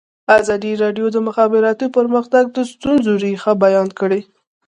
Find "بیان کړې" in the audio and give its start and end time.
3.63-4.19